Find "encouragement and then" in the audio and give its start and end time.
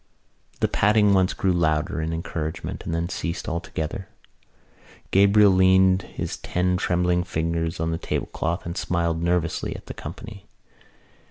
2.11-3.07